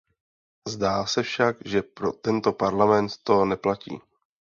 [0.67, 3.99] Zdá se však, že pro tento Parlament to neplatí.